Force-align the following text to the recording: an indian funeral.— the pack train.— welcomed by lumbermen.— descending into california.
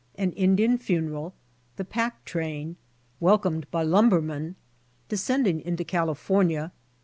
an 0.15 0.31
indian 0.31 0.79
funeral.— 0.79 1.31
the 1.75 1.85
pack 1.85 2.25
train.— 2.25 2.75
welcomed 3.19 3.69
by 3.69 3.83
lumbermen.— 3.83 4.55
descending 5.09 5.59
into 5.61 5.83
california. 5.83 6.71